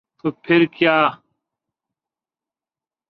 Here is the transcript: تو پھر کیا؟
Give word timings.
تو 0.17 0.31
پھر 0.31 0.65
کیا؟ 0.65 1.09